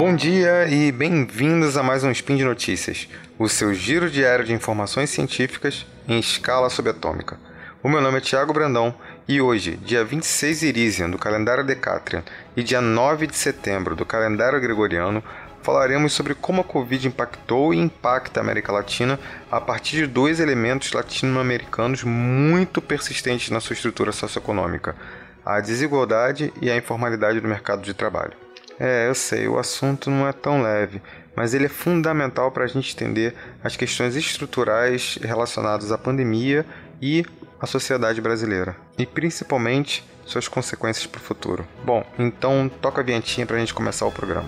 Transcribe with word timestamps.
Bom 0.00 0.16
dia 0.16 0.66
e 0.66 0.90
bem-vindos 0.90 1.76
a 1.76 1.82
mais 1.82 2.02
um 2.02 2.10
Spin 2.10 2.34
de 2.34 2.42
Notícias, 2.42 3.06
o 3.38 3.50
seu 3.50 3.74
giro 3.74 4.08
diário 4.08 4.46
de 4.46 4.52
informações 4.54 5.10
científicas 5.10 5.84
em 6.08 6.18
escala 6.18 6.70
subatômica. 6.70 7.38
O 7.82 7.88
meu 7.88 8.00
nome 8.00 8.16
é 8.16 8.20
Tiago 8.22 8.54
Brandão 8.54 8.94
e 9.28 9.42
hoje, 9.42 9.76
dia 9.76 10.02
26 10.02 10.62
Irisian 10.62 11.10
do 11.10 11.18
calendário 11.18 11.66
Decatrian 11.66 12.22
e 12.56 12.62
dia 12.62 12.80
9 12.80 13.26
de 13.26 13.36
setembro 13.36 13.94
do 13.94 14.06
calendário 14.06 14.58
Gregoriano, 14.58 15.22
falaremos 15.62 16.14
sobre 16.14 16.34
como 16.34 16.62
a 16.62 16.64
Covid 16.64 17.06
impactou 17.06 17.74
e 17.74 17.76
impacta 17.76 18.40
a 18.40 18.42
América 18.42 18.72
Latina 18.72 19.20
a 19.50 19.60
partir 19.60 19.96
de 19.96 20.06
dois 20.06 20.40
elementos 20.40 20.90
latino-americanos 20.94 22.04
muito 22.04 22.80
persistentes 22.80 23.50
na 23.50 23.60
sua 23.60 23.74
estrutura 23.74 24.12
socioeconômica: 24.12 24.96
a 25.44 25.60
desigualdade 25.60 26.50
e 26.62 26.70
a 26.70 26.76
informalidade 26.78 27.38
do 27.38 27.46
mercado 27.46 27.82
de 27.82 27.92
trabalho. 27.92 28.32
É, 28.80 29.08
eu 29.08 29.14
sei, 29.14 29.46
o 29.46 29.58
assunto 29.58 30.10
não 30.10 30.26
é 30.26 30.32
tão 30.32 30.62
leve, 30.62 31.02
mas 31.36 31.52
ele 31.52 31.66
é 31.66 31.68
fundamental 31.68 32.50
para 32.50 32.64
a 32.64 32.66
gente 32.66 32.94
entender 32.94 33.34
as 33.62 33.76
questões 33.76 34.16
estruturais 34.16 35.18
relacionadas 35.20 35.92
à 35.92 35.98
pandemia 35.98 36.64
e 37.00 37.26
à 37.60 37.66
sociedade 37.66 38.22
brasileira, 38.22 38.74
e 38.96 39.04
principalmente 39.04 40.02
suas 40.24 40.48
consequências 40.48 41.06
para 41.06 41.18
o 41.18 41.22
futuro. 41.22 41.68
Bom, 41.84 42.02
então 42.18 42.70
toca 42.80 43.02
a 43.02 43.04
vinhetinha 43.04 43.46
para 43.46 43.56
a 43.56 43.60
gente 43.60 43.74
começar 43.74 44.06
o 44.06 44.12
programa. 44.12 44.46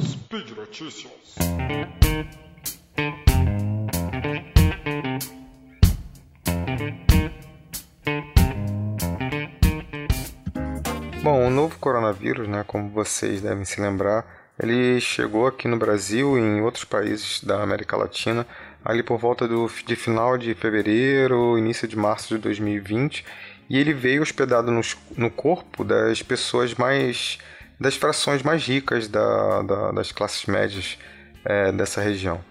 Speed 0.00 0.56
Notícias. 0.56 1.12
Bom, 11.22 11.46
o 11.46 11.50
novo 11.50 11.78
coronavírus, 11.78 12.48
né, 12.48 12.64
como 12.66 12.90
vocês 12.90 13.40
devem 13.40 13.64
se 13.64 13.80
lembrar, 13.80 14.26
ele 14.60 15.00
chegou 15.00 15.46
aqui 15.46 15.68
no 15.68 15.76
Brasil 15.76 16.36
e 16.36 16.40
em 16.40 16.60
outros 16.62 16.82
países 16.82 17.40
da 17.44 17.62
América 17.62 17.96
Latina 17.96 18.44
ali 18.84 19.04
por 19.04 19.18
volta 19.18 19.46
do, 19.46 19.70
de 19.86 19.94
final 19.94 20.36
de 20.36 20.52
fevereiro, 20.52 21.56
início 21.56 21.86
de 21.86 21.96
março 21.96 22.34
de 22.34 22.42
2020, 22.42 23.24
e 23.70 23.78
ele 23.78 23.94
veio 23.94 24.20
hospedado 24.20 24.72
no, 24.72 24.80
no 25.16 25.30
corpo 25.30 25.84
das 25.84 26.20
pessoas 26.22 26.74
mais 26.74 27.38
das 27.78 27.94
frações 27.94 28.42
mais 28.42 28.66
ricas 28.66 29.06
da, 29.06 29.62
da, 29.62 29.92
das 29.92 30.10
classes 30.10 30.46
médias 30.46 30.98
é, 31.44 31.70
dessa 31.70 32.00
região. 32.00 32.44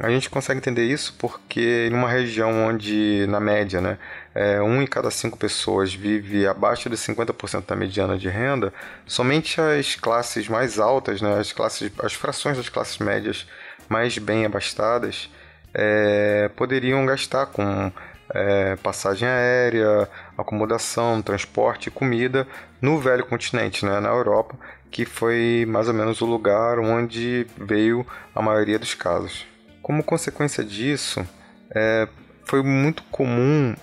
A 0.00 0.08
gente 0.10 0.30
consegue 0.30 0.58
entender 0.58 0.84
isso 0.84 1.12
porque 1.18 1.88
em 1.90 1.94
uma 1.94 2.08
região 2.08 2.68
onde, 2.68 3.26
na 3.28 3.40
média, 3.40 3.80
né, 3.80 3.98
é, 4.32 4.62
um 4.62 4.80
em 4.80 4.86
cada 4.86 5.10
cinco 5.10 5.36
pessoas 5.36 5.92
vive 5.92 6.46
abaixo 6.46 6.88
de 6.88 6.96
50% 6.96 7.66
da 7.66 7.74
mediana 7.74 8.16
de 8.16 8.28
renda, 8.28 8.72
somente 9.06 9.60
as 9.60 9.96
classes 9.96 10.48
mais 10.48 10.78
altas, 10.78 11.20
né, 11.20 11.40
as, 11.40 11.52
classes, 11.52 11.90
as 11.98 12.12
frações 12.12 12.56
das 12.56 12.68
classes 12.68 12.98
médias 12.98 13.44
mais 13.88 14.16
bem 14.18 14.46
abastadas, 14.46 15.28
é, 15.74 16.48
poderiam 16.54 17.04
gastar 17.04 17.46
com 17.46 17.90
é, 18.32 18.76
passagem 18.76 19.26
aérea, 19.26 20.08
acomodação, 20.36 21.20
transporte 21.20 21.88
e 21.88 21.90
comida 21.90 22.46
no 22.80 23.00
velho 23.00 23.26
continente, 23.26 23.84
né, 23.84 23.98
na 23.98 24.10
Europa, 24.10 24.54
que 24.92 25.04
foi 25.04 25.66
mais 25.68 25.88
ou 25.88 25.94
menos 25.94 26.20
o 26.20 26.26
lugar 26.26 26.78
onde 26.78 27.48
veio 27.56 28.06
a 28.32 28.40
maioria 28.40 28.78
dos 28.78 28.94
casos. 28.94 29.57
Como 29.82 30.02
consequência 30.02 30.64
disso, 30.64 31.26
é, 31.70 32.08
foi 32.44 32.62
muito 32.62 33.02
comum 33.04 33.74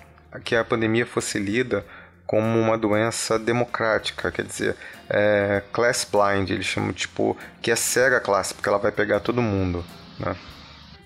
que 0.43 0.55
a 0.55 0.63
pandemia 0.63 1.05
fosse 1.05 1.39
lida 1.39 1.85
como 2.25 2.59
uma 2.59 2.77
doença 2.77 3.37
democrática, 3.37 4.31
quer 4.31 4.43
dizer, 4.43 4.75
é, 5.09 5.61
class 5.71 6.07
blind, 6.11 6.49
eles 6.49 6.65
chamam 6.65 6.91
tipo 6.91 7.37
que 7.61 7.69
é 7.69 7.75
cega 7.75 8.19
classe, 8.19 8.53
porque 8.53 8.67
ela 8.67 8.79
vai 8.79 8.91
pegar 8.91 9.19
todo 9.19 9.41
mundo, 9.41 9.85
né? 10.19 10.35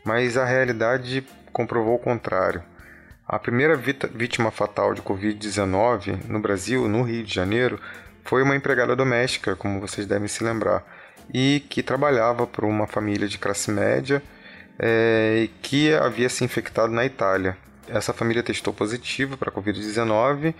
Mas 0.05 0.37
a 0.37 0.45
realidade 0.45 1.25
comprovou 1.51 1.95
o 1.95 1.99
contrário. 1.99 2.63
A 3.27 3.37
primeira 3.37 3.75
vítima 3.75 4.49
fatal 4.49 4.93
de 4.93 5.01
Covid-19 5.01 6.25
no 6.27 6.39
Brasil, 6.39 6.87
no 6.87 7.03
Rio 7.03 7.23
de 7.23 7.33
Janeiro, 7.33 7.79
foi 8.23 8.41
uma 8.41 8.55
empregada 8.55 8.95
doméstica, 8.95 9.55
como 9.55 9.79
vocês 9.79 10.07
devem 10.07 10.27
se 10.27 10.43
lembrar, 10.43 10.83
e 11.31 11.63
que 11.69 11.83
trabalhava 11.83 12.47
para 12.47 12.65
uma 12.65 12.87
família 12.87 13.27
de 13.27 13.37
classe 13.37 13.69
média 13.69 14.23
é, 14.79 15.49
que 15.61 15.93
havia 15.93 16.29
se 16.29 16.43
infectado 16.43 16.93
na 16.93 17.05
Itália. 17.05 17.57
Essa 17.87 18.13
família 18.13 18.41
testou 18.41 18.73
positivo 18.73 19.35
para 19.35 19.49
a 19.49 19.53
Covid-19, 19.53 20.53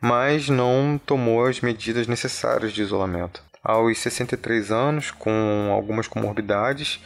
mas 0.00 0.48
não 0.48 1.00
tomou 1.04 1.46
as 1.46 1.60
medidas 1.60 2.06
necessárias 2.06 2.72
de 2.72 2.82
isolamento. 2.82 3.42
Aos 3.62 3.98
63 3.98 4.70
anos, 4.70 5.10
com 5.10 5.70
algumas 5.72 6.06
comorbidades, 6.06 7.00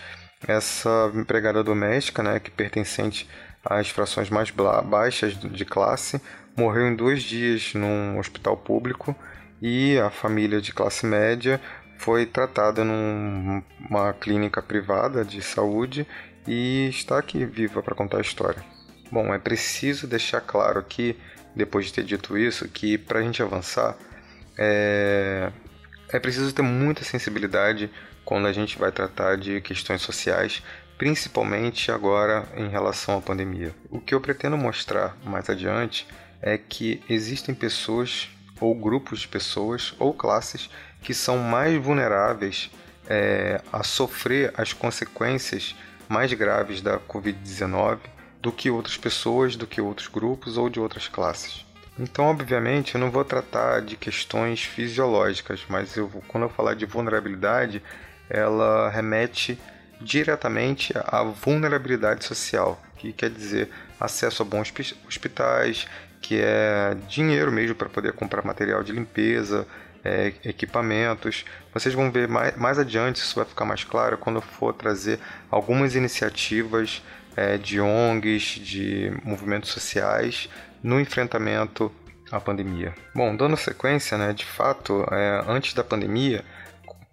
essa 0.46 1.10
empregada 1.14 1.64
doméstica, 1.64 2.22
né, 2.22 2.38
que 2.38 2.50
pertencente 2.50 3.28
às 3.64 3.88
frações 3.88 4.30
mais 4.30 4.50
baixas 4.50 5.38
de 5.38 5.64
classe, 5.64 6.20
morreu 6.56 6.88
em 6.88 6.94
dois 6.94 7.22
dias 7.22 7.74
num 7.74 8.18
hospital 8.18 8.56
público 8.56 9.14
e 9.60 9.98
a 9.98 10.10
família 10.10 10.60
de 10.60 10.72
classe 10.72 11.06
média 11.06 11.60
foi 11.98 12.24
tratada 12.24 12.82
numa 12.82 14.12
clínica 14.14 14.62
privada 14.62 15.24
de 15.24 15.42
saúde 15.42 16.06
e 16.46 16.88
está 16.88 17.18
aqui 17.18 17.44
viva 17.44 17.82
para 17.82 17.94
contar 17.94 18.18
a 18.18 18.22
história. 18.22 18.62
Bom, 19.10 19.34
é 19.34 19.38
preciso 19.38 20.06
deixar 20.06 20.40
claro 20.40 20.78
aqui, 20.78 21.16
depois 21.54 21.86
de 21.86 21.92
ter 21.92 22.04
dito 22.04 22.38
isso, 22.38 22.68
que 22.68 22.96
para 22.96 23.18
a 23.18 23.22
gente 23.22 23.42
avançar 23.42 23.96
é... 24.56 25.50
é 26.08 26.18
preciso 26.18 26.52
ter 26.52 26.62
muita 26.62 27.04
sensibilidade 27.04 27.90
quando 28.24 28.46
a 28.46 28.52
gente 28.52 28.78
vai 28.78 28.92
tratar 28.92 29.36
de 29.36 29.60
questões 29.60 30.02
sociais, 30.02 30.62
principalmente 30.96 31.90
agora 31.90 32.46
em 32.56 32.68
relação 32.68 33.18
à 33.18 33.20
pandemia. 33.20 33.74
O 33.90 34.00
que 34.00 34.14
eu 34.14 34.20
pretendo 34.20 34.56
mostrar 34.56 35.16
mais 35.24 35.50
adiante 35.50 36.06
é 36.40 36.56
que 36.56 37.02
existem 37.08 37.54
pessoas 37.54 38.28
ou 38.60 38.74
grupos 38.74 39.20
de 39.20 39.28
pessoas 39.28 39.94
ou 39.98 40.12
classes 40.12 40.70
que 41.02 41.14
são 41.14 41.38
mais 41.38 41.82
vulneráveis 41.82 42.70
é, 43.08 43.60
a 43.72 43.82
sofrer 43.82 44.52
as 44.56 44.72
consequências 44.72 45.74
mais 46.10 46.32
graves 46.32 46.82
da 46.82 46.98
Covid-19 46.98 47.98
do 48.42 48.50
que 48.50 48.68
outras 48.68 48.96
pessoas, 48.96 49.54
do 49.54 49.64
que 49.64 49.80
outros 49.80 50.08
grupos 50.08 50.58
ou 50.58 50.68
de 50.68 50.80
outras 50.80 51.06
classes. 51.06 51.64
Então, 51.96 52.24
obviamente, 52.24 52.96
eu 52.96 53.00
não 53.00 53.12
vou 53.12 53.24
tratar 53.24 53.80
de 53.80 53.96
questões 53.96 54.64
fisiológicas, 54.64 55.64
mas 55.68 55.96
eu 55.96 56.08
quando 56.26 56.44
eu 56.44 56.48
falar 56.50 56.74
de 56.74 56.84
vulnerabilidade, 56.84 57.80
ela 58.28 58.90
remete 58.90 59.56
diretamente 60.00 60.92
à 60.96 61.22
vulnerabilidade 61.22 62.24
social, 62.24 62.82
que 62.96 63.12
quer 63.12 63.30
dizer 63.30 63.70
acesso 64.00 64.42
a 64.42 64.44
bons 64.44 64.72
hospitais, 65.06 65.86
que 66.20 66.40
é 66.40 66.96
dinheiro 67.08 67.52
mesmo 67.52 67.76
para 67.76 67.88
poder 67.88 68.14
comprar 68.14 68.44
material 68.44 68.82
de 68.82 68.90
limpeza, 68.90 69.64
é, 70.04 70.32
equipamentos. 70.44 71.44
Vocês 71.72 71.94
vão 71.94 72.10
ver 72.10 72.28
mais, 72.28 72.56
mais 72.56 72.78
adiante, 72.78 73.16
isso 73.16 73.36
vai 73.36 73.44
ficar 73.44 73.64
mais 73.64 73.84
claro 73.84 74.18
quando 74.18 74.36
eu 74.36 74.42
for 74.42 74.72
trazer 74.72 75.18
algumas 75.50 75.94
iniciativas 75.94 77.02
é, 77.36 77.56
de 77.58 77.80
ONGs, 77.80 78.42
de 78.60 79.12
movimentos 79.24 79.70
sociais 79.70 80.48
no 80.82 81.00
enfrentamento 81.00 81.92
à 82.30 82.40
pandemia. 82.40 82.94
Bom, 83.14 83.36
dando 83.36 83.56
sequência, 83.56 84.16
né, 84.16 84.32
de 84.32 84.44
fato, 84.44 85.06
é, 85.10 85.44
antes 85.46 85.74
da 85.74 85.84
pandemia, 85.84 86.44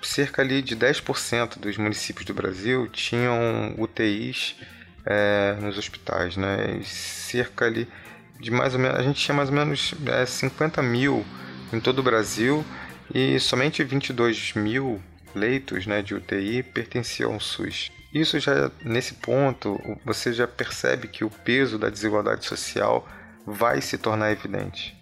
cerca 0.01 0.41
ali 0.41 0.61
de 0.61 0.75
10% 0.75 1.59
dos 1.59 1.77
municípios 1.77 2.25
do 2.25 2.33
Brasil 2.33 2.87
tinham 2.87 3.73
UTIs 3.77 4.55
é, 5.05 5.55
nos 5.59 5.77
hospitais, 5.77 6.37
né? 6.37 6.77
E 6.79 6.83
cerca 6.83 7.65
ali 7.65 7.87
de 8.39 8.51
mais 8.51 8.73
ou 8.73 8.79
menos, 8.79 8.99
a 8.99 9.01
gente 9.01 9.19
tinha 9.19 9.35
mais 9.35 9.49
ou 9.49 9.55
menos 9.55 9.95
é, 10.05 10.25
50 10.25 10.81
mil 10.83 11.25
em 11.71 11.79
todo 11.79 11.99
o 11.99 12.03
Brasil 12.03 12.65
e 13.13 13.39
somente 13.39 13.83
22 13.83 14.53
mil 14.53 15.01
leitos 15.33 15.85
né, 15.85 16.01
de 16.01 16.15
UTI 16.15 16.63
pertenciam 16.63 17.33
ao 17.33 17.39
SUS. 17.39 17.91
Isso 18.13 18.39
já, 18.39 18.71
nesse 18.83 19.15
ponto, 19.15 19.79
você 20.03 20.33
já 20.33 20.47
percebe 20.47 21.07
que 21.07 21.23
o 21.23 21.29
peso 21.29 21.77
da 21.77 21.89
desigualdade 21.89 22.45
social 22.45 23.07
vai 23.45 23.81
se 23.81 23.97
tornar 23.97 24.31
evidente. 24.31 24.97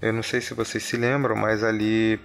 Eu 0.00 0.12
não 0.12 0.22
sei 0.22 0.40
se 0.40 0.54
vocês 0.54 0.82
se 0.82 0.96
lembram, 0.96 1.34
mas 1.34 1.64
ali, 1.64 2.20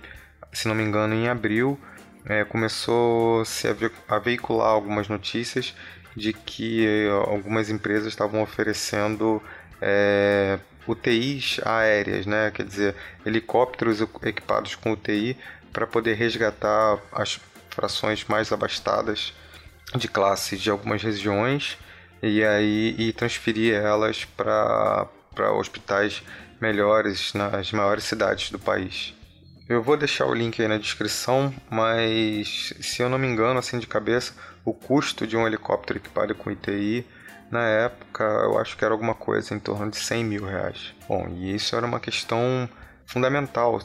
se 0.51 0.67
não 0.67 0.75
me 0.75 0.83
engano, 0.83 1.13
em 1.13 1.27
abril, 1.27 1.79
é, 2.25 2.43
começou-se 2.43 3.67
a, 4.07 4.19
veicular 4.19 4.69
algumas 4.69 5.07
notícias 5.07 5.73
de 6.15 6.33
que 6.33 6.85
é, 6.85 7.09
algumas 7.09 7.69
empresas 7.69 8.07
estavam 8.07 8.41
oferecendo 8.41 9.41
é, 9.81 10.59
UTIs 10.87 11.59
aéreas, 11.63 12.25
né? 12.25 12.51
quer 12.51 12.65
dizer, 12.65 12.95
helicópteros 13.25 14.01
equipados 14.01 14.75
com 14.75 14.91
UTI 14.91 15.37
para 15.71 15.87
poder 15.87 16.15
resgatar 16.15 16.99
as 17.11 17.39
frações 17.69 18.25
mais 18.25 18.51
abastadas 18.51 19.33
de 19.95 20.07
classes 20.07 20.61
de 20.61 20.69
algumas 20.69 21.01
regiões 21.01 21.77
e 22.21 22.43
aí 22.43 22.95
e 22.97 23.13
transferir 23.13 23.75
elas 23.75 24.25
para 24.25 25.07
hospitais 25.57 26.23
melhores 26.61 27.33
nas 27.33 27.71
maiores 27.71 28.03
cidades 28.03 28.49
do 28.49 28.59
país. 28.59 29.13
Eu 29.67 29.81
vou 29.81 29.97
deixar 29.97 30.25
o 30.25 30.33
link 30.33 30.61
aí 30.61 30.67
na 30.67 30.77
descrição, 30.77 31.53
mas 31.69 32.73
se 32.79 33.01
eu 33.01 33.09
não 33.09 33.17
me 33.17 33.27
engano, 33.27 33.59
assim 33.59 33.79
de 33.79 33.87
cabeça, 33.87 34.33
o 34.63 34.73
custo 34.73 35.25
de 35.25 35.35
um 35.35 35.47
helicóptero 35.47 35.99
equipado 35.99 36.35
com 36.35 36.51
ITI 36.51 37.05
na 37.53 37.67
época 37.67 38.23
eu 38.23 38.57
acho 38.57 38.75
que 38.75 38.83
era 38.83 38.93
alguma 38.93 39.13
coisa 39.13 39.53
em 39.53 39.59
torno 39.59 39.91
de 39.91 39.97
100 39.97 40.23
mil 40.25 40.45
reais. 40.45 40.93
Bom, 41.07 41.27
e 41.29 41.53
isso 41.53 41.75
era 41.75 41.85
uma 41.85 41.99
questão 41.99 42.67
fundamental, 43.05 43.79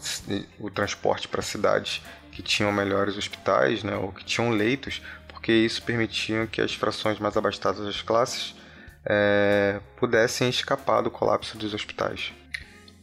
o 0.58 0.70
transporte 0.70 1.28
para 1.28 1.42
cidades 1.42 2.02
que 2.32 2.42
tinham 2.42 2.72
melhores 2.72 3.18
hospitais, 3.18 3.82
né, 3.82 3.94
ou 3.94 4.10
que 4.10 4.24
tinham 4.24 4.50
leitos, 4.50 5.02
porque 5.28 5.52
isso 5.52 5.82
permitia 5.82 6.46
que 6.46 6.62
as 6.62 6.74
frações 6.74 7.18
mais 7.18 7.36
abastadas 7.36 7.84
das 7.84 8.00
classes 8.00 8.56
é, 9.04 9.80
pudessem 9.96 10.48
escapar 10.48 11.02
do 11.02 11.10
colapso 11.10 11.58
dos 11.58 11.74
hospitais. 11.74 12.32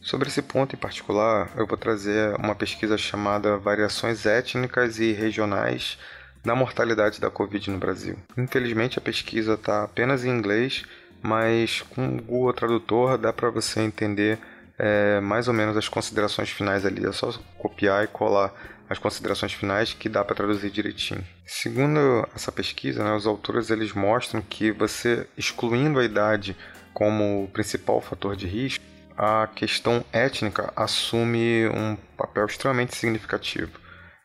Sobre 0.00 0.28
esse 0.28 0.42
ponto 0.42 0.74
em 0.74 0.78
particular, 0.78 1.50
eu 1.56 1.66
vou 1.66 1.76
trazer 1.76 2.34
uma 2.36 2.54
pesquisa 2.54 2.98
chamada 2.98 3.56
Variações 3.56 4.26
Étnicas 4.26 4.98
e 4.98 5.12
Regionais 5.12 5.96
da 6.46 6.54
Mortalidade 6.54 7.20
da 7.20 7.28
Covid 7.28 7.70
no 7.70 7.78
Brasil. 7.78 8.16
Infelizmente, 8.38 8.98
a 8.98 9.02
pesquisa 9.02 9.54
está 9.54 9.82
apenas 9.82 10.24
em 10.24 10.30
inglês, 10.30 10.84
mas 11.20 11.82
com 11.82 12.06
o 12.06 12.22
Google 12.22 12.52
Tradutor 12.52 13.18
dá 13.18 13.32
para 13.32 13.50
você 13.50 13.80
entender 13.80 14.38
é, 14.78 15.20
mais 15.20 15.48
ou 15.48 15.54
menos 15.54 15.76
as 15.76 15.88
considerações 15.88 16.48
finais 16.48 16.86
ali. 16.86 17.04
É 17.04 17.10
só 17.10 17.34
copiar 17.58 18.04
e 18.04 18.06
colar 18.06 18.54
as 18.88 18.96
considerações 18.96 19.52
finais 19.52 19.92
que 19.92 20.08
dá 20.08 20.24
para 20.24 20.36
traduzir 20.36 20.70
direitinho. 20.70 21.24
Segundo 21.44 22.24
essa 22.32 22.52
pesquisa, 22.52 23.02
né, 23.02 23.12
os 23.12 23.26
autores 23.26 23.68
eles 23.68 23.92
mostram 23.92 24.40
que 24.40 24.70
você 24.70 25.26
excluindo 25.36 25.98
a 25.98 26.04
idade 26.04 26.56
como 26.94 27.50
principal 27.52 28.00
fator 28.00 28.36
de 28.36 28.46
risco, 28.46 28.84
a 29.18 29.48
questão 29.48 30.04
étnica 30.12 30.72
assume 30.76 31.66
um 31.68 31.96
papel 32.16 32.46
extremamente 32.46 32.94
significativo. 32.94 33.72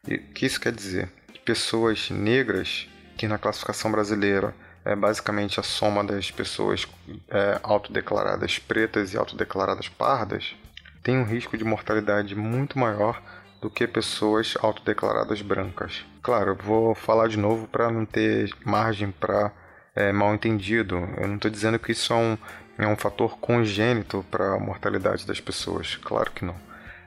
E 0.07 0.15
o 0.15 0.19
que 0.33 0.45
isso 0.45 0.59
quer 0.59 0.71
dizer? 0.71 1.09
Pessoas 1.45 2.09
negras, 2.09 2.87
que 3.17 3.27
na 3.27 3.37
classificação 3.37 3.91
brasileira 3.91 4.53
é 4.85 4.95
basicamente 4.95 5.59
a 5.59 5.63
soma 5.63 6.03
das 6.03 6.31
pessoas 6.31 6.87
é, 7.29 7.59
autodeclaradas 7.63 8.59
pretas 8.59 9.13
e 9.13 9.17
autodeclaradas 9.17 9.87
pardas, 9.89 10.55
tem 11.03 11.17
um 11.17 11.23
risco 11.23 11.57
de 11.57 11.63
mortalidade 11.63 12.35
muito 12.35 12.77
maior 12.77 13.21
do 13.61 13.69
que 13.69 13.87
pessoas 13.87 14.55
autodeclaradas 14.59 15.41
brancas. 15.41 16.03
Claro, 16.21 16.55
vou 16.55 16.95
falar 16.95 17.27
de 17.27 17.37
novo 17.37 17.67
para 17.67 17.91
não 17.91 18.05
ter 18.05 18.51
margem 18.65 19.11
para 19.11 19.51
é, 19.95 20.11
mal 20.11 20.33
entendido. 20.33 20.95
Eu 21.17 21.27
não 21.27 21.35
estou 21.35 21.49
dizendo 21.49 21.79
que 21.79 21.91
isso 21.91 22.13
é 22.13 22.15
um, 22.15 22.37
é 22.77 22.87
um 22.87 22.95
fator 22.95 23.37
congênito 23.37 24.25
para 24.31 24.55
a 24.55 24.59
mortalidade 24.59 25.25
das 25.25 25.39
pessoas. 25.39 25.95
Claro 25.97 26.31
que 26.31 26.45
não. 26.45 26.55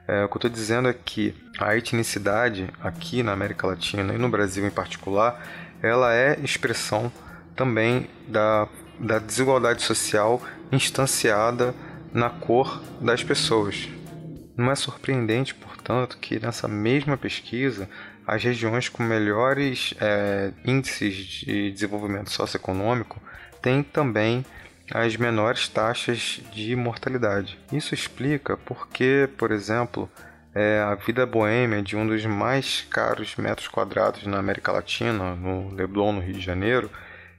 É, 0.06 0.24
o 0.24 0.28
que 0.28 0.34
eu 0.34 0.38
estou 0.38 0.50
dizendo 0.50 0.88
é 0.88 0.92
que 0.92 1.34
a 1.58 1.76
etnicidade 1.76 2.68
aqui 2.80 3.22
na 3.22 3.32
América 3.32 3.66
Latina 3.66 4.12
e 4.14 4.18
no 4.18 4.28
Brasil 4.28 4.66
em 4.66 4.70
particular, 4.70 5.42
ela 5.82 6.14
é 6.14 6.38
expressão 6.40 7.10
também 7.56 8.08
da, 8.28 8.68
da 8.98 9.18
desigualdade 9.18 9.82
social 9.82 10.42
instanciada 10.70 11.74
na 12.12 12.28
cor 12.28 12.82
das 13.00 13.24
pessoas. 13.24 13.88
Não 14.56 14.70
é 14.70 14.74
surpreendente, 14.74 15.54
portanto, 15.54 16.18
que 16.18 16.38
nessa 16.38 16.68
mesma 16.68 17.16
pesquisa 17.16 17.88
as 18.26 18.42
regiões 18.42 18.88
com 18.88 19.02
melhores 19.02 19.94
é, 20.00 20.52
índices 20.64 21.14
de 21.14 21.70
desenvolvimento 21.72 22.30
socioeconômico 22.30 23.20
têm 23.60 23.82
também 23.82 24.44
as 24.90 25.16
menores 25.16 25.68
taxas 25.68 26.40
de 26.52 26.74
mortalidade. 26.76 27.58
Isso 27.72 27.94
explica 27.94 28.56
porque, 28.56 29.28
por 29.38 29.50
exemplo, 29.50 30.10
é, 30.54 30.80
a 30.80 30.94
vida 30.94 31.26
boêmia 31.26 31.82
de 31.82 31.96
um 31.96 32.06
dos 32.06 32.24
mais 32.26 32.82
caros 32.90 33.34
metros 33.36 33.68
quadrados 33.68 34.26
na 34.26 34.38
América 34.38 34.72
Latina, 34.72 35.34
no 35.34 35.74
Leblon, 35.74 36.12
no 36.12 36.20
Rio 36.20 36.34
de 36.34 36.40
Janeiro, 36.40 36.90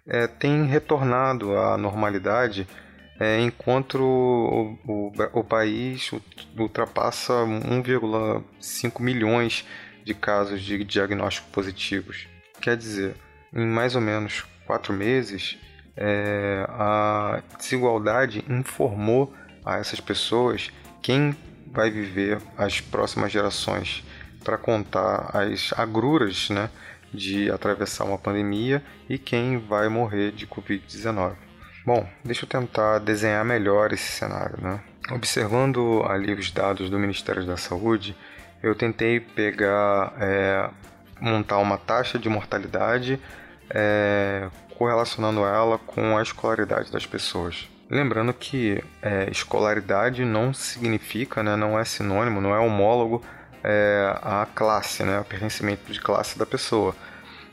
é, 0.07 0.27
tem 0.27 0.65
retornado 0.65 1.57
à 1.57 1.77
normalidade 1.77 2.67
é, 3.19 3.39
enquanto 3.39 3.97
o, 4.01 4.77
o, 4.85 5.11
o, 5.39 5.43
país 5.43 6.11
ultrapassa 6.57 7.33
1,5 7.33 9.01
milhões 9.01 9.65
de 10.03 10.13
casos 10.13 10.61
de 10.61 10.83
diagnóstico 10.83 11.49
positivos. 11.49 12.27
Quer 12.59 12.75
dizer, 12.75 13.15
em 13.53 13.65
mais 13.65 13.95
ou 13.95 14.01
menos 14.01 14.45
quatro 14.65 14.91
meses, 14.91 15.57
é, 15.97 16.65
a 16.69 17.41
desigualdade 17.57 18.43
informou 18.49 19.33
a 19.63 19.77
essas 19.77 19.99
pessoas 19.99 20.71
quem 21.01 21.35
vai 21.71 21.89
viver 21.89 22.39
as 22.57 22.81
próximas 22.81 23.31
gerações 23.31 24.03
para 24.43 24.57
contar 24.57 25.31
as 25.33 25.73
agruras 25.75 26.49
né, 26.49 26.69
de 27.13 27.49
atravessar 27.49 28.05
uma 28.05 28.17
pandemia 28.17 28.83
e 29.09 29.17
quem 29.17 29.57
vai 29.57 29.89
morrer 29.89 30.31
de 30.31 30.45
Covid-19. 30.45 31.33
Bom, 31.85 32.07
deixa 32.23 32.45
eu 32.45 32.49
tentar 32.49 32.99
desenhar 32.99 33.43
melhor 33.45 33.93
esse 33.93 34.11
cenário. 34.11 34.57
Né? 34.61 34.79
Observando 35.11 36.03
ali 36.07 36.33
os 36.33 36.51
dados 36.51 36.89
do 36.89 36.97
Ministério 36.97 37.45
da 37.45 37.57
Saúde, 37.57 38.15
eu 38.61 38.73
tentei 38.73 39.19
pegar, 39.19 40.13
é, 40.19 40.69
montar 41.19 41.57
uma 41.59 41.77
taxa 41.77 42.17
de 42.17 42.27
mortalidade 42.27 43.19
é, 43.69 44.49
correlacionando 44.77 45.41
ela 45.41 45.77
com 45.77 46.17
a 46.17 46.21
escolaridade 46.21 46.91
das 46.91 47.05
pessoas. 47.05 47.67
Lembrando 47.89 48.33
que 48.33 48.83
é, 49.01 49.29
escolaridade 49.29 50.25
não 50.25 50.53
significa, 50.53 51.43
né, 51.43 51.55
não 51.55 51.79
é 51.79 51.85
sinônimo, 51.85 52.41
não 52.41 52.55
é 52.55 52.59
homólogo 52.59 53.23
é, 53.63 54.15
à 54.21 54.47
classe, 54.53 55.03
né, 55.03 55.17
ao 55.17 55.23
pertencimento 55.23 55.91
de 55.91 55.99
classe 55.99 56.37
da 56.37 56.45
pessoa. 56.45 56.95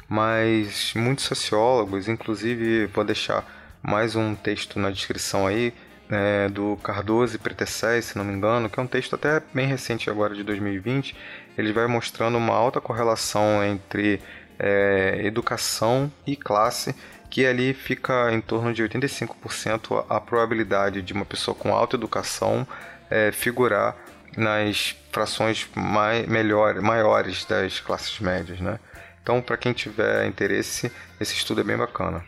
Mas 0.08 0.92
muitos 0.94 1.24
sociólogos, 1.24 2.08
inclusive 2.08 2.86
vou 2.86 3.04
deixar 3.04 3.44
mais 3.82 4.14
um 4.16 4.34
texto 4.34 4.78
na 4.78 4.90
descrição 4.90 5.46
aí, 5.46 5.74
é, 6.10 6.48
do 6.48 6.76
Cardoso 6.82 7.36
e 7.36 7.38
Pretecés, 7.38 8.04
se 8.04 8.18
não 8.18 8.24
me 8.24 8.34
engano, 8.34 8.68
que 8.68 8.78
é 8.78 8.82
um 8.82 8.86
texto 8.86 9.14
até 9.14 9.42
bem 9.54 9.66
recente 9.66 10.10
agora 10.10 10.34
de 10.34 10.44
2020, 10.44 11.16
ele 11.56 11.72
vai 11.72 11.86
mostrando 11.86 12.36
uma 12.36 12.54
alta 12.54 12.80
correlação 12.80 13.64
entre 13.64 14.20
é, 14.58 15.20
educação 15.24 16.10
e 16.26 16.36
classe, 16.36 16.94
que 17.30 17.46
ali 17.46 17.72
fica 17.72 18.30
em 18.32 18.40
torno 18.40 18.72
de 18.74 18.82
85% 18.82 20.04
a, 20.08 20.20
probabilidade 20.20 21.00
de 21.00 21.12
uma 21.12 21.24
pessoa 21.24 21.54
com 21.54 21.74
alta 21.74 21.96
educação 21.96 22.66
é, 23.10 23.32
figurar 23.32 23.96
nas 24.36 24.96
frações 25.10 25.68
mai, 25.74 26.26
melhor, 26.26 26.80
maiores 26.80 27.44
das 27.44 27.80
classes 27.80 28.18
médias, 28.20 28.60
né? 28.60 28.78
Então, 29.22 29.40
para 29.40 29.56
quem 29.56 29.72
tiver 29.72 30.26
interesse, 30.26 30.90
esse 31.20 31.34
estudo 31.34 31.60
é 31.60 31.64
bem 31.64 31.76
bacana. 31.76 32.24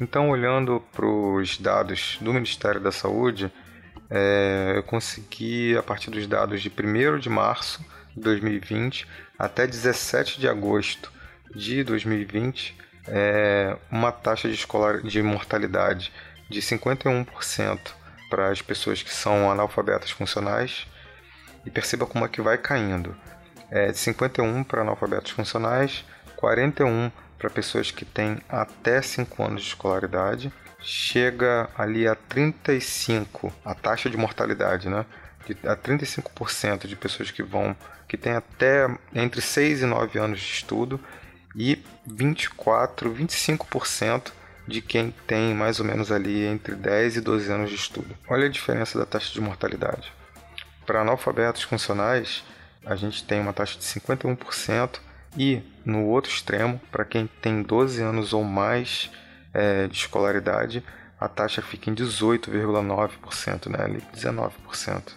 Então, 0.00 0.30
olhando 0.30 0.82
para 0.92 1.06
os 1.06 1.58
dados 1.58 2.18
do 2.20 2.32
Ministério 2.32 2.80
da 2.80 2.90
Saúde, 2.90 3.52
é, 4.10 4.74
eu 4.76 4.82
consegui, 4.82 5.76
a 5.76 5.82
partir 5.82 6.10
dos 6.10 6.26
dados 6.26 6.60
de 6.60 6.68
1 6.68 7.18
de 7.18 7.28
março 7.28 7.84
de 8.14 8.20
2020 8.20 9.06
até 9.38 9.66
17 9.66 10.40
de 10.40 10.48
agosto 10.48 11.12
de 11.54 11.84
2020 11.84 12.76
é, 13.08 13.76
uma 13.90 14.12
taxa 14.12 14.48
de, 14.48 14.54
escolar, 14.54 15.02
de 15.02 15.22
mortalidade 15.22 16.12
de 16.48 16.60
51% 16.60 17.78
para 18.30 18.48
as 18.48 18.62
pessoas 18.62 19.02
que 19.02 19.12
são 19.12 19.50
analfabetas 19.50 20.10
funcionais 20.10 20.86
e 21.64 21.70
perceba 21.70 22.06
como 22.06 22.24
é 22.24 22.28
que 22.28 22.40
vai 22.40 22.58
caindo. 22.58 23.16
É, 23.70 23.92
51 23.92 24.64
para 24.64 24.82
analfabetos 24.82 25.32
funcionais, 25.32 26.04
41 26.36 27.10
para 27.38 27.50
pessoas 27.50 27.90
que 27.90 28.04
têm 28.04 28.38
até 28.48 29.00
5 29.00 29.42
anos 29.42 29.62
de 29.62 29.68
escolaridade, 29.68 30.52
chega 30.80 31.68
ali 31.76 32.06
a 32.06 32.14
35 32.14 33.52
a 33.64 33.74
taxa 33.74 34.10
de 34.10 34.16
mortalidade, 34.16 34.88
né? 34.88 35.06
De, 35.46 35.56
a 35.66 35.76
35% 35.76 36.86
de 36.86 36.94
pessoas 36.94 37.30
que 37.30 37.42
vão 37.42 37.76
que 38.06 38.16
têm 38.16 38.34
até 38.34 38.86
entre 39.14 39.40
6 39.40 39.82
e 39.82 39.86
9 39.86 40.18
anos 40.18 40.40
de 40.40 40.52
estudo 40.52 41.00
e 41.54 41.82
24, 42.06 43.12
25% 43.12 44.32
de 44.66 44.80
quem 44.80 45.12
tem 45.26 45.54
mais 45.54 45.80
ou 45.80 45.86
menos 45.86 46.12
ali 46.12 46.44
entre 46.44 46.74
10 46.74 47.16
e 47.16 47.20
12 47.20 47.52
anos 47.52 47.70
de 47.70 47.76
estudo. 47.76 48.16
Olha 48.28 48.46
a 48.46 48.50
diferença 48.50 48.98
da 48.98 49.04
taxa 49.04 49.32
de 49.32 49.40
mortalidade. 49.40 50.12
Para 50.86 51.00
analfabetos 51.00 51.62
funcionais, 51.62 52.44
a 52.84 52.96
gente 52.96 53.24
tem 53.24 53.40
uma 53.40 53.52
taxa 53.52 53.78
de 53.78 53.84
51% 53.84 55.00
e 55.36 55.62
no 55.84 56.06
outro 56.06 56.30
extremo, 56.30 56.80
para 56.90 57.04
quem 57.04 57.26
tem 57.40 57.62
12 57.62 58.02
anos 58.02 58.32
ou 58.32 58.44
mais 58.44 59.10
é, 59.52 59.86
de 59.86 59.96
escolaridade, 59.96 60.82
a 61.18 61.28
taxa 61.28 61.62
fica 61.62 61.90
em 61.90 61.94
18,9%, 61.94 63.68
né? 63.68 63.84
ali 63.84 64.02
19%. 64.14 65.12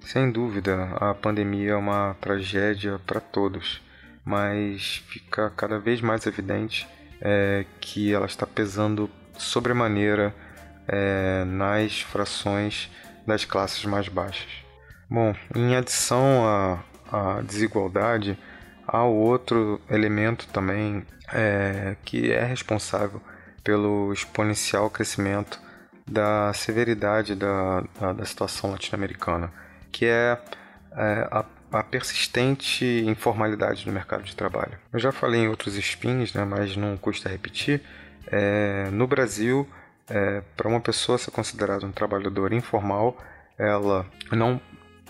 Sem 0.00 0.30
dúvida, 0.30 0.94
a 0.96 1.14
pandemia 1.14 1.72
é 1.72 1.76
uma 1.76 2.16
tragédia 2.20 3.00
para 3.06 3.20
todos 3.20 3.80
mas 4.24 5.02
fica 5.08 5.50
cada 5.56 5.78
vez 5.78 6.00
mais 6.00 6.26
evidente 6.26 6.86
é, 7.20 7.64
que 7.80 8.12
ela 8.12 8.26
está 8.26 8.46
pesando 8.46 9.10
sobremaneira 9.36 10.34
é, 10.88 11.44
nas 11.44 12.00
frações 12.00 12.90
das 13.26 13.44
classes 13.44 13.84
mais 13.84 14.08
baixas. 14.08 14.50
Bom, 15.08 15.34
em 15.54 15.76
adição 15.76 16.46
a, 16.46 16.78
a 17.10 17.40
desigualdade, 17.42 18.38
há 18.86 19.04
outro 19.04 19.80
elemento 19.90 20.46
também 20.48 21.04
é, 21.32 21.96
que 22.04 22.32
é 22.32 22.44
responsável 22.44 23.20
pelo 23.62 24.12
exponencial 24.12 24.90
crescimento 24.90 25.60
da 26.06 26.52
severidade 26.52 27.34
da, 27.34 27.84
da, 27.98 28.12
da 28.12 28.24
situação 28.24 28.70
latino-americana, 28.72 29.52
que 29.92 30.06
é, 30.06 30.38
é 30.92 31.28
a, 31.30 31.44
a, 31.72 31.82
persistente 31.82 32.84
informalidade 33.06 33.86
no 33.86 33.92
mercado 33.92 34.22
de 34.22 34.36
trabalho. 34.36 34.78
Eu 34.92 34.98
já 34.98 35.10
falei 35.10 35.42
em 35.42 35.48
outros 35.48 35.74
spins, 35.76 36.32
né, 36.34 36.44
mas 36.44 36.76
não 36.76 36.96
custa 36.96 37.28
repetir. 37.28 37.80
É, 38.26 38.88
no 38.90 39.06
Brasil, 39.06 39.68
é, 40.08 40.42
para 40.56 40.68
uma 40.68 40.80
pessoa 40.80 41.18
ser 41.18 41.30
considerada 41.30 41.86
um 41.86 41.92
trabalhador 41.92 42.52
informal, 42.52 43.16
ela 43.58 44.06
não 44.30 44.60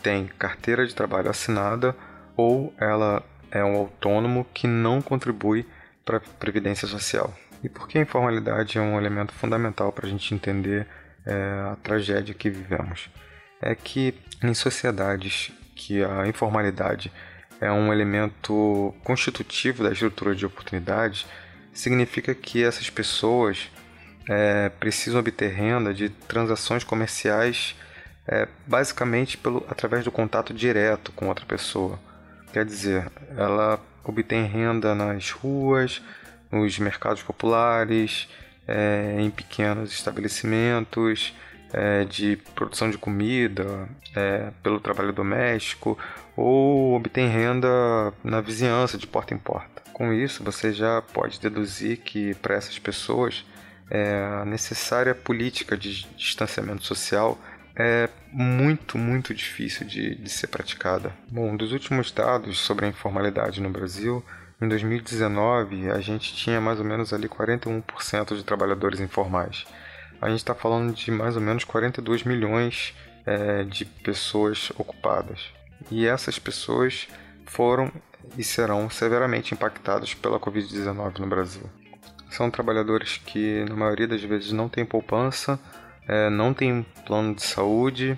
tem 0.03 0.27
carteira 0.39 0.87
de 0.87 0.95
trabalho 0.95 1.31
assinada 1.31 1.95
ou 2.37 2.75
ela 2.79 3.23
é 3.51 3.63
um 3.63 3.77
autônomo 3.77 4.47
que 4.53 4.67
não 4.67 5.03
contribui 5.03 5.67
para 6.05 6.17
a 6.17 6.21
Previdência 6.21 6.89
Social. 6.89 7.33
E 7.63 7.69
por 7.69 7.87
que 7.87 7.99
a 7.99 8.03
informalidade 8.03 8.79
é 8.79 8.81
um 8.81 8.99
elemento 8.99 9.33
fundamental 9.33 9.93
para 9.93 10.07
a 10.07 10.11
gente 10.11 10.35
entender 10.35 10.87
é, 11.25 11.33
a 11.73 11.77
tragédia 11.83 12.35
que 12.35 12.51
vivemos? 12.51 13.09
É 13.61 13.75
que 13.75 14.15
em 14.43 14.53
sociedades 14.55 15.53
que 15.75 16.03
a 16.05 16.27
informalidade 16.27 17.13
é 17.61 17.71
um 17.71 17.93
elemento 17.93 18.95
constitutivo 19.05 19.85
da 19.85 19.93
estrutura 19.93 20.35
de 20.35 20.45
oportunidades, 20.45 21.27
significa 21.73 22.35
que 22.35 22.63
essas 22.63 22.91
pessoas 22.91 23.71
é, 24.29 24.69
precisam 24.69 25.21
obter 25.21 25.53
renda 25.53 25.95
de 25.95 26.09
transações 26.09 26.85
comerciais 26.85 27.75
é, 28.27 28.49
basicamente 28.67 29.37
pelo, 29.37 29.65
através 29.69 30.05
do 30.05 30.13
contato 30.13 30.53
direto 30.53 31.13
com 31.13 31.29
outra 31.29 31.47
pessoa. 31.47 31.99
Quer 32.53 32.65
dizer, 32.65 33.11
ela 33.37 33.81
obtém 34.05 34.45
renda 34.47 34.95
nas 34.95 35.31
ruas, 35.31 36.03
nos 36.51 36.79
mercados 36.79 37.23
populares, 37.23 38.29
é, 38.67 39.17
em 39.19 39.31
pequenos 39.31 39.93
estabelecimentos 39.93 41.35
é, 41.73 42.05
de 42.05 42.37
produção 42.55 42.91
de 42.91 42.99
comida, 42.99 43.89
é, 44.15 44.51
pelo 44.63 44.81
trabalho 44.81 45.13
doméstico, 45.13 45.99
ou 46.37 46.95
obtém 46.95 47.29
renda 47.29 47.69
na 48.23 48.41
vizinhança, 48.41 48.99
de 48.99 49.07
porta 49.07 49.35
em 49.35 49.39
porta. 49.39 49.83
Com 49.93 50.13
isso, 50.13 50.43
você 50.43 50.73
já 50.73 51.03
pode 51.03 51.41
deduzir 51.41 51.99
que 51.99 52.35
para 52.35 52.55
essas 52.55 52.79
pessoas 52.79 53.45
é, 53.91 54.41
a 54.41 54.45
necessária 54.45 55.15
política 55.15 55.77
de 55.77 56.07
distanciamento 56.17 56.85
social 56.85 57.39
é 57.77 58.09
muito, 58.31 58.99
muito 58.99 59.35
difícil 59.35 59.87
de, 59.87 60.15
de 60.15 60.31
ser 60.31 60.47
praticada. 60.47 61.13
Bom, 61.29 61.57
dos 61.57 61.73
últimos 61.73 62.11
dados 62.11 62.59
sobre 62.59 62.87
a 62.87 62.89
informalidade 62.89 63.61
no 63.61 63.71
Brasil, 63.71 64.25
em 64.61 64.69
2019 64.69 65.91
a 65.91 66.01
gente 66.01 66.35
tinha 66.35 66.61
mais 66.61 66.79
ou 66.79 66.85
menos 66.85 67.13
ali 67.13 67.29
41% 67.29 68.37
de 68.37 68.45
trabalhadores 68.45 69.01
informais. 69.01 69.67
A 70.23 70.29
gente 70.29 70.39
está 70.39 70.55
falando 70.55 70.95
de 70.95 71.11
mais 71.11 71.35
ou 71.35 71.43
menos 71.43 71.65
42 71.65 72.23
milhões 72.23 72.95
é, 73.27 73.65
de 73.65 73.85
pessoas 73.85 74.71
ocupadas. 74.79 75.51
E 75.91 76.07
essas 76.07 76.39
pessoas 76.39 77.09
foram 77.45 77.91
e 78.39 78.45
serão 78.45 78.89
severamente 78.89 79.53
impactadas 79.53 80.15
pela 80.15 80.39
Covid-19 80.39 81.19
no 81.19 81.27
Brasil. 81.27 81.69
São 82.31 82.49
trabalhadores 82.53 83.19
que, 83.19 83.65
na 83.69 83.75
maioria 83.75 84.07
das 84.07 84.23
vezes, 84.23 84.53
não 84.53 84.69
têm 84.69 84.85
poupança, 84.85 85.59
é, 86.07 86.31
não 86.31 86.55
tem 86.55 86.87
plano 87.05 87.35
de 87.35 87.43
saúde 87.43 88.17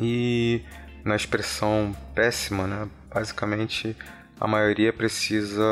e, 0.00 0.62
na 1.04 1.16
expressão 1.16 1.92
péssima, 2.14 2.68
né, 2.68 2.88
basicamente 3.12 3.96
a 4.40 4.46
maioria 4.46 4.92
precisa 4.92 5.64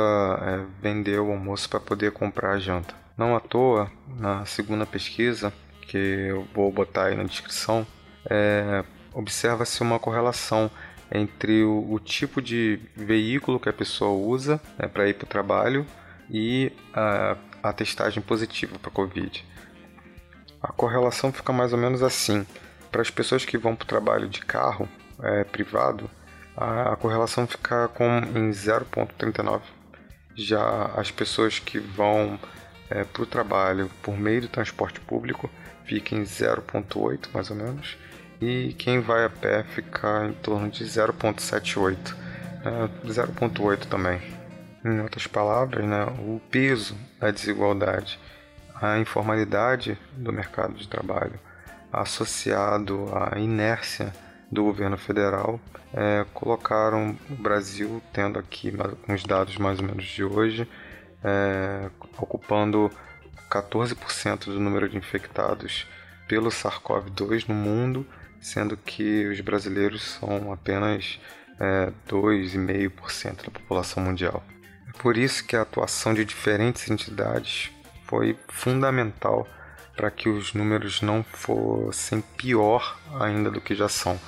é, 0.43 0.65
vender 0.83 1.21
o 1.21 1.31
almoço 1.31 1.71
para 1.71 1.79
poder 1.79 2.11
comprar 2.11 2.55
a 2.55 2.59
janta. 2.59 2.97
Não 3.17 3.37
à 3.37 3.41
toa, 3.41 3.89
na 4.19 4.45
segunda 4.45 4.85
pesquisa, 4.85 5.53
que 5.89 5.97
eu 5.97 6.47
vou 6.55 6.71
botar 6.71 7.07
aí 7.07 7.17
na 7.17 7.25
descrição, 7.25 7.85
é, 8.29 8.85
observa-se 9.13 9.83
uma 9.83 9.99
correlação 9.99 10.71
entre 11.11 11.65
o, 11.65 11.91
o, 11.91 11.99
tipo 11.99 12.43
de 12.43 12.79
veículo 12.95 13.59
que 13.59 13.69
a 13.69 13.73
pessoa 13.73 14.11
usa 14.11 14.61
né, 14.79 14.87
para 14.87 15.09
ir 15.09 15.15
para 15.15 15.25
o 15.25 15.29
trabalho 15.29 15.87
e 16.31 16.71
a, 16.93 17.37
a 17.63 17.73
testagem 17.73 18.23
positiva 18.23 18.79
para 18.79 18.91
Covid. 18.91 19.45
A 20.63 20.71
correlação 20.71 21.33
fica 21.33 21.53
mais 21.53 21.73
ou 21.73 21.79
menos 21.79 22.03
assim. 22.03 22.47
Para 22.91 23.01
as 23.01 23.11
pessoas 23.11 23.45
que 23.45 23.57
vão 23.57 23.75
para 23.75 23.85
o 23.85 23.89
trabalho 23.89 24.29
de 24.29 24.41
carro 24.41 24.87
é, 25.23 25.45
privado, 25.45 26.11
a, 26.55 26.93
a, 26.93 26.97
correlação 26.97 27.47
fica 27.47 27.89
com, 27.89 28.19
em 28.19 28.51
0,39. 28.51 29.63
Já 30.35 30.91
as 30.97 31.11
pessoas 31.11 31.59
que 31.59 31.79
vão 31.79 32.39
é, 32.91 33.05
para 33.05 33.23
o 33.23 33.27
trabalho 33.27 33.91
por 34.03 34.19
meio 34.19 34.43
do 34.43 34.49
transporte 34.49 35.01
público 35.01 35.51
fica 35.89 36.15
em 36.15 36.23
0,8 36.23 37.29
mais 37.33 37.51
ou 37.51 37.57
menos. 37.57 37.97
E 38.41 38.75
quem 38.79 39.01
vai 39.01 39.25
a 39.25 39.31
pé 39.31 39.65
fica 39.65 40.27
em 40.27 40.33
torno 40.35 40.71
de 40.71 40.85
0,78. 40.85 42.15
É, 42.65 43.09
0,8 43.09 43.87
também. 43.87 44.21
Em 44.85 45.01
outras 45.01 45.27
palavras, 45.27 45.85
né, 45.85 46.05
o 46.21 46.41
peso 46.51 46.97
da 47.19 47.31
desigualdade 47.31 48.19
a 48.81 48.99
informalidade 48.99 49.99
do 50.13 50.33
mercado 50.33 50.75
de 50.75 50.87
trabalho, 50.89 51.39
associado 51.93 53.07
à 53.13 53.39
inércia 53.39 54.13
do 54.51 54.65
governo 54.65 54.97
federal, 54.97 55.61
é, 55.93 56.25
colocaram 56.33 57.17
o 57.31 57.35
Brasil, 57.35 58.03
tendo 58.13 58.39
aqui 58.39 58.73
uns 59.09 59.25
dados 59.25 59.57
mais 59.57 59.81
ou 59.81 59.87
menos 59.87 60.05
de 60.05 60.23
hoje, 60.23 60.69
é, 61.25 61.91
ocupando 62.19 62.91
14% 63.51 64.47
do 64.47 64.61
número 64.61 64.89
de 64.89 64.97
infectados 64.97 65.87
pelo 66.27 66.51
SARS-CoV-2 66.51 67.49
no 67.49 67.55
mundo, 67.55 68.07
sendo 68.41 68.77
que 68.77 69.27
os 69.27 69.41
brasileiros 69.41 70.03
são 70.03 70.53
apenas 70.53 71.19
é, 71.59 71.91
2,5% 72.09 73.45
da 73.45 73.51
população 73.51 74.03
mundial. 74.03 74.45
É 74.89 74.93
por 74.99 75.17
isso 75.17 75.45
que 75.45 75.57
a 75.57 75.63
atuação 75.63 76.15
de 76.15 76.25
diferentes 76.25 76.91
entidades 76.91 77.71
foi 78.05 78.39
fundamental 78.49 79.47
para 79.97 80.11
que 80.11 80.29
os 80.29 80.55
números 80.55 81.03
não 81.03 81.25
fossem 81.25 82.21
pior 82.21 82.97
ainda 83.19 83.51
do 83.51 83.61
que 83.61 83.75
já 83.75 83.89
são. 83.89 84.19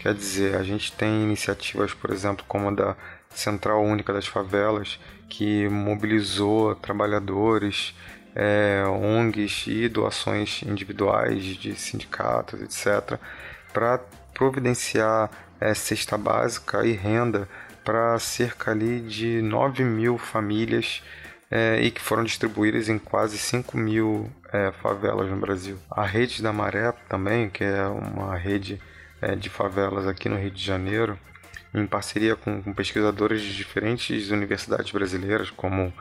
Quer 0.00 0.14
dizer, 0.14 0.54
a 0.54 0.62
gente 0.62 0.92
tem 0.92 1.22
iniciativas, 1.22 1.94
por 1.94 2.10
exemplo, 2.10 2.44
como 2.46 2.68
a 2.68 2.72
da 2.72 2.96
Central 3.30 3.82
Única 3.82 4.12
das 4.12 4.26
Favelas, 4.26 5.00
que 5.28 5.68
mobilizou 5.68 6.74
trabalhadores, 6.74 7.94
é, 8.34 8.84
ONGs 8.86 9.66
e 9.66 9.88
doações 9.88 10.62
individuais 10.62 11.44
de 11.44 11.74
sindicatos, 11.74 12.60
etc., 12.60 13.18
para 13.72 13.98
providenciar 14.34 15.30
é, 15.60 15.74
cesta 15.74 16.16
básica 16.16 16.84
e 16.84 16.92
renda 16.92 17.48
para 17.84 18.18
cerca 18.18 18.70
ali 18.70 19.00
de 19.00 19.40
9 19.42 19.82
mil 19.84 20.18
famílias 20.18 21.02
é, 21.50 21.80
e 21.80 21.90
que 21.90 22.00
foram 22.00 22.24
distribuídas 22.24 22.88
em 22.88 22.98
quase 22.98 23.38
5 23.38 23.76
mil 23.76 24.30
é, 24.52 24.70
favelas 24.72 25.28
no 25.30 25.36
Brasil. 25.36 25.78
A 25.90 26.04
Rede 26.04 26.42
da 26.42 26.52
Maré 26.52 26.92
também, 27.08 27.48
que 27.48 27.64
é 27.64 27.86
uma 27.86 28.36
rede 28.36 28.80
é, 29.20 29.34
de 29.34 29.48
favelas 29.48 30.06
aqui 30.06 30.28
no 30.28 30.36
Rio 30.36 30.50
de 30.50 30.62
Janeiro, 30.62 31.18
em 31.74 31.86
parceria 31.86 32.36
com, 32.36 32.62
com 32.62 32.72
pesquisadores 32.72 33.42
de 33.42 33.56
diferentes 33.56 34.30
universidades 34.30 34.90
brasileiras, 34.90 35.50
como 35.50 35.92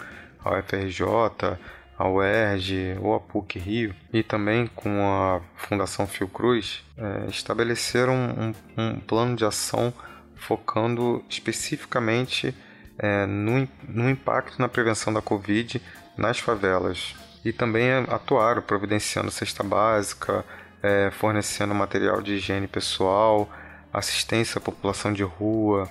a 0.43 0.59
UFRJ, 0.59 1.57
a 1.97 2.07
UERJ 2.07 2.97
ou 3.01 3.15
a 3.15 3.19
PUC 3.19 3.57
Rio, 3.57 3.95
e 4.13 4.21
também 4.21 4.67
com 4.67 4.89
a 5.07 5.41
Fundação 5.55 6.05
Fiocruz, 6.05 6.83
é, 6.97 7.29
estabeleceram 7.29 8.13
um, 8.13 8.53
um 8.77 8.99
plano 8.99 9.35
de 9.35 9.43
ação 9.43 9.91
focando 10.35 11.23
especificamente 11.27 12.55
é, 12.99 13.25
no, 13.25 13.67
no 13.87 14.09
impacto 14.09 14.59
na 14.59 14.69
prevenção 14.69 15.11
da 15.11 15.21
Covid 15.21 15.81
nas 16.15 16.39
favelas. 16.39 17.15
E 17.43 17.51
também 17.51 17.91
atuaram 18.09 18.61
providenciando 18.61 19.31
cesta 19.31 19.63
básica, 19.63 20.45
é, 20.83 21.09
fornecendo 21.11 21.73
material 21.73 22.21
de 22.21 22.33
higiene 22.33 22.67
pessoal, 22.67 23.49
assistência 23.91 24.59
à 24.59 24.61
população 24.61 25.13
de 25.13 25.23
rua, 25.23 25.89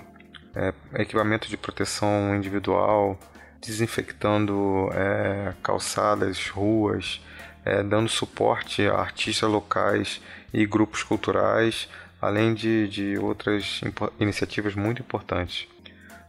é, 0.55 0.73
equipamento 0.95 1.49
de 1.49 1.57
proteção 1.57 2.35
individual, 2.37 3.19
desinfectando 3.67 4.89
é, 4.93 5.53
calçadas, 5.63 6.49
ruas, 6.49 7.21
é, 7.65 7.83
dando 7.83 8.09
suporte 8.09 8.87
a 8.87 8.95
artistas 8.95 9.51
locais 9.51 10.21
e 10.53 10.65
grupos 10.65 11.03
culturais, 11.03 11.89
além 12.23 12.55
de, 12.55 12.89
de 12.89 13.19
outras 13.19 13.81
iniciativas 14.19 14.75
muito 14.75 15.03
importantes. 15.03 15.67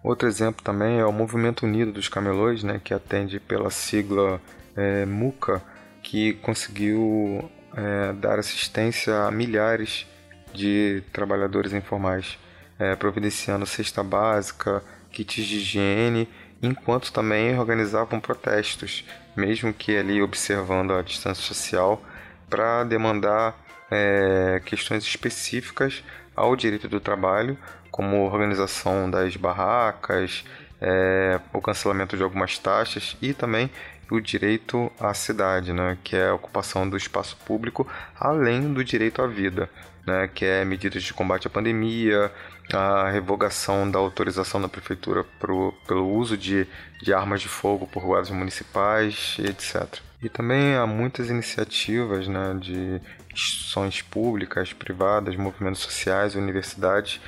Outro 0.04 0.28
exemplo 0.28 0.64
também 0.64 1.00
é 1.00 1.06
o 1.06 1.12
Movimento 1.12 1.66
Unido 1.66 1.92
dos 1.92 2.08
Camelôs, 2.10 2.64
né, 2.64 2.82
que 2.84 2.94
atende 2.94 3.40
pela 3.40 3.70
sigla 3.70 4.42
é, 4.76 5.06
MUCA, 5.06 5.62
que 6.02 6.34
conseguiu 6.34 7.50
é, 7.76 8.14
dar 8.14 8.40
assistência 8.40 9.24
a 9.24 9.32
milhares 9.32 10.06
de 10.54 11.04
trabalhadores 11.12 11.74
informais. 11.74 12.38
é, 12.80 12.96
providenciando 12.96 13.66
cesta 13.66 14.04
básica, 14.04 14.84
kits 15.12 15.46
de 15.46 15.58
higiene, 15.58 16.28
enquanto 16.62 17.12
também 17.12 17.58
organizavam 17.58 18.20
protestos, 18.20 19.06
mesmo 19.36 19.74
que 19.74 19.96
ali 19.96 20.22
observando 20.22 20.94
a 20.94 21.02
distância 21.02 21.44
social, 21.44 22.02
para 22.50 22.84
demandar 22.84 23.56
é, 23.92 24.62
questões 24.66 25.04
específicas 25.04 26.04
ao 26.36 26.56
direito 26.56 26.88
do 26.88 27.00
trabalho, 27.00 27.58
como 27.92 28.26
organização 28.26 29.10
das 29.10 29.36
barracas, 29.36 30.44
é, 30.80 31.40
o 31.54 31.62
cancelamento 31.62 32.16
de 32.16 32.24
algumas 32.24 32.58
taxas 32.58 33.18
e 33.22 33.34
também 33.34 33.72
o 34.10 34.20
direito 34.20 34.92
à 35.00 35.14
cidade, 35.14 35.74
né, 35.74 35.98
que 36.04 36.16
é 36.16 36.30
a 36.30 36.34
ocupação 36.34 36.90
do 36.90 36.96
espaço 36.96 37.36
público, 37.46 37.88
além 38.18 38.74
do 38.74 38.84
direito 38.84 39.22
à 39.22 39.28
vida, 39.28 39.70
né, 40.08 40.30
que 40.34 40.46
é 40.46 40.64
medidas 40.64 41.04
de 41.04 41.14
combate 41.14 41.48
à 41.48 41.50
pandemia, 41.50 42.32
a 42.74 43.10
revogação 43.10 43.90
da 43.90 44.00
autorização 44.00 44.62
da 44.62 44.70
prefeitura 44.70 45.26
pro, 45.38 45.74
pelo 45.86 46.10
uso 46.10 46.38
de, 46.38 46.66
de 47.02 47.14
armas 47.14 47.42
de 47.42 47.50
fogo 47.50 47.86
por 47.86 48.04
guardas 48.04 48.32
municipais, 48.32 49.36
etc. 49.40 50.00
E 50.24 50.30
também 50.30 50.76
há 50.76 50.88
muitas 50.88 51.30
iniciativas 51.30 52.28
né, 52.28 52.56
de 52.60 53.02
instituições 53.34 54.02
públicas, 54.02 54.72
privadas, 54.72 55.36
movimentos 55.36 55.82
sociais, 55.82 56.36
universidades, 56.36 57.20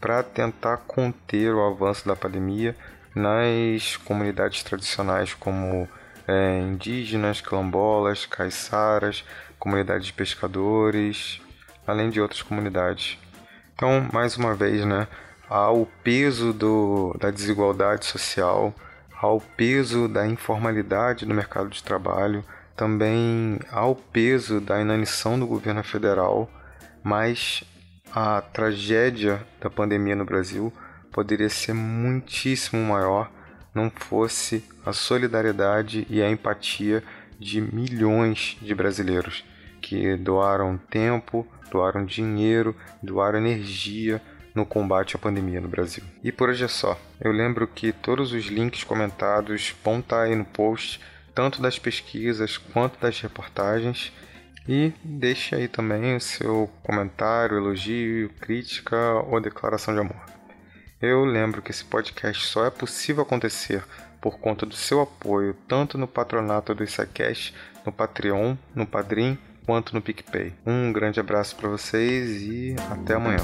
para 0.00 0.22
tentar 0.22 0.76
conter 0.78 1.52
o 1.52 1.66
avanço 1.66 2.06
da 2.06 2.14
pandemia 2.14 2.74
nas 3.14 3.96
comunidades 3.96 4.62
tradicionais 4.62 5.34
como 5.34 5.88
é, 6.26 6.60
indígenas, 6.60 7.40
quilombolas, 7.40 8.26
caiçaras, 8.26 9.24
comunidades 9.58 10.06
de 10.06 10.12
pescadores, 10.12 11.40
além 11.88 12.10
de 12.10 12.20
outras 12.20 12.42
comunidades. 12.42 13.18
Então, 13.74 14.06
mais 14.12 14.36
uma 14.36 14.54
vez, 14.54 14.84
né, 14.84 15.08
ao 15.48 15.86
peso 16.04 16.52
do, 16.52 17.16
da 17.18 17.30
desigualdade 17.30 18.04
social, 18.04 18.74
ao 19.20 19.40
peso 19.40 20.06
da 20.06 20.26
informalidade 20.26 21.26
no 21.26 21.34
mercado 21.34 21.70
de 21.70 21.82
trabalho, 21.82 22.44
também 22.76 23.58
ao 23.72 23.96
peso 23.96 24.60
da 24.60 24.80
inanição 24.80 25.38
do 25.38 25.46
governo 25.46 25.82
federal, 25.82 26.48
mas 27.02 27.64
a 28.14 28.40
tragédia 28.40 29.44
da 29.60 29.68
pandemia 29.68 30.14
no 30.14 30.24
Brasil 30.24 30.72
poderia 31.12 31.48
ser 31.48 31.72
muitíssimo 31.72 32.80
maior 32.80 33.30
não 33.74 33.90
fosse 33.90 34.64
a 34.84 34.92
solidariedade 34.92 36.06
e 36.10 36.22
a 36.22 36.30
empatia 36.30 37.02
de 37.38 37.60
milhões 37.60 38.56
de 38.60 38.74
brasileiros 38.74 39.44
que 39.80 40.16
doaram 40.16 40.76
tempo, 40.90 41.46
doaram 41.70 42.04
dinheiro, 42.04 42.74
doaram 43.02 43.38
energia 43.38 44.20
no 44.54 44.66
combate 44.66 45.16
à 45.16 45.18
pandemia 45.18 45.60
no 45.60 45.68
Brasil. 45.68 46.02
E 46.22 46.32
por 46.32 46.48
hoje 46.48 46.64
é 46.64 46.68
só. 46.68 46.98
Eu 47.20 47.32
lembro 47.32 47.66
que 47.66 47.92
todos 47.92 48.32
os 48.32 48.46
links 48.46 48.84
comentados 48.84 49.74
vão 49.84 50.00
estar 50.00 50.22
aí 50.22 50.34
no 50.34 50.44
post, 50.44 51.00
tanto 51.34 51.62
das 51.62 51.78
pesquisas 51.78 52.56
quanto 52.56 52.98
das 53.00 53.20
reportagens. 53.20 54.12
E 54.66 54.92
deixe 55.02 55.54
aí 55.54 55.66
também 55.68 56.16
o 56.16 56.20
seu 56.20 56.70
comentário, 56.82 57.56
elogio, 57.56 58.28
crítica 58.40 59.14
ou 59.26 59.40
declaração 59.40 59.94
de 59.94 60.00
amor. 60.00 60.20
Eu 61.00 61.24
lembro 61.24 61.62
que 61.62 61.70
esse 61.70 61.84
podcast 61.84 62.44
só 62.44 62.66
é 62.66 62.70
possível 62.70 63.22
acontecer 63.22 63.84
por 64.20 64.38
conta 64.38 64.66
do 64.66 64.74
seu 64.74 65.00
apoio, 65.00 65.54
tanto 65.66 65.96
no 65.96 66.08
patronato 66.08 66.74
do 66.74 66.82
ICACast, 66.82 67.54
no 67.86 67.92
Patreon, 67.92 68.56
no 68.74 68.84
Padrim, 68.84 69.38
quanto 69.68 69.94
no 69.94 70.00
PicPay. 70.00 70.54
Um 70.64 70.90
grande 70.90 71.20
abraço 71.20 71.54
para 71.54 71.68
vocês 71.68 72.40
e 72.40 72.74
até 72.90 73.12
amanhã. 73.12 73.36